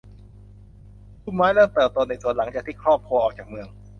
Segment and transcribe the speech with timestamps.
[1.21, 3.67] พุ่มไม้เริ่มเติบโตในสวนหลังจากที่ครอบครัวออกจากเมือง